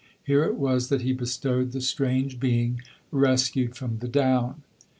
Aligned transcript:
Here 0.23 0.43
it 0.45 0.55
was 0.55 0.89
that 0.89 1.03
he 1.03 1.13
bestowed 1.13 1.73
the 1.73 1.79
strange 1.79 2.39
being 2.39 2.81
rescued 3.11 3.75
from 3.75 3.99
the 3.99 4.07
down. 4.07 4.63